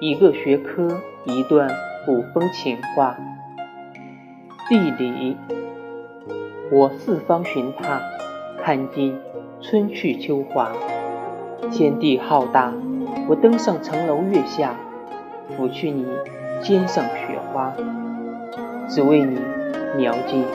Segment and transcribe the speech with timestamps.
[0.00, 1.68] 一个学科，一段
[2.06, 3.18] 古风情话。
[4.66, 5.36] 地理，
[6.72, 8.00] 我四方寻他，
[8.62, 9.20] 看尽
[9.60, 10.72] 春去秋华。
[11.70, 12.72] 天地浩大，
[13.28, 14.74] 我登上城楼月下，
[15.54, 16.06] 拂去你
[16.62, 17.74] 肩上雪花，
[18.88, 19.38] 只为你
[19.98, 20.46] 描尽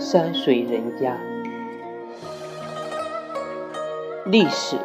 [0.00, 1.18] 山水人家。
[4.24, 4.78] 历史，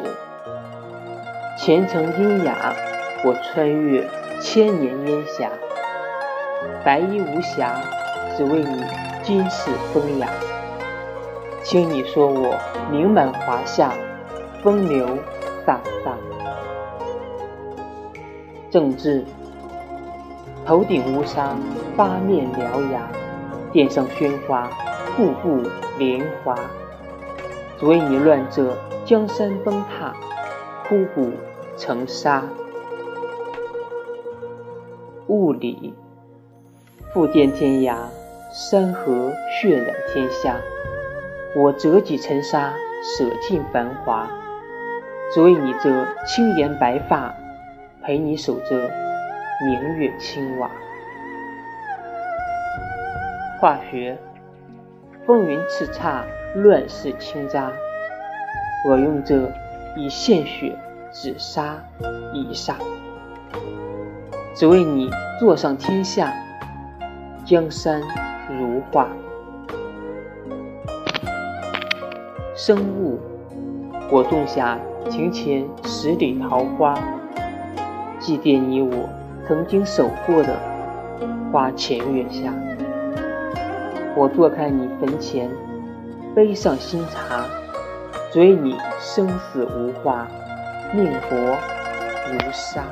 [1.56, 2.74] 前程阴雅，
[3.22, 4.08] 我穿越
[4.40, 5.50] 千年烟霞，
[6.82, 7.78] 白衣无瑕，
[8.34, 8.82] 只为你
[9.22, 10.26] 今世风雅。
[11.62, 12.56] 听你说我
[12.90, 13.92] 名满华夏，
[14.62, 15.06] 风流
[15.66, 16.14] 飒飒。
[18.70, 19.22] 政治，
[20.64, 21.54] 头顶乌纱，
[21.96, 23.02] 八面獠牙，
[23.70, 24.70] 殿上喧哗，
[25.14, 26.56] 步步莲华，
[27.78, 28.74] 只为你乱这。
[29.04, 30.14] 江山崩塌，
[30.86, 31.32] 枯骨
[31.76, 32.44] 成沙。
[35.30, 35.94] 物理，
[37.14, 37.94] 复见天涯，
[38.52, 40.56] 山河血染天下。
[41.54, 44.28] 我折戟沉沙，舍尽繁华，
[45.32, 47.32] 只为你这青颜白发，
[48.02, 48.90] 陪你守着
[49.64, 50.68] 明月青瓦。
[53.60, 54.18] 化学，
[55.24, 56.24] 风云叱咤，
[56.56, 57.70] 乱世倾轧。
[58.84, 59.48] 我用这
[59.96, 60.76] 以献血
[61.12, 61.76] 止杀
[62.34, 62.74] 以杀，
[64.54, 66.32] 只为你坐上天下，
[67.44, 68.02] 江山
[68.58, 69.08] 如画。
[72.54, 73.18] 生物，
[74.10, 74.78] 我种下
[75.08, 76.94] 庭前十里桃花，
[78.18, 79.08] 祭奠你我
[79.48, 80.58] 曾经守过的
[81.50, 82.52] 花前月下。
[84.14, 85.48] 我坐看你坟前，
[86.34, 87.46] 杯上新茶。
[88.32, 90.28] 只为你生死无话，
[90.94, 92.84] 命薄如沙。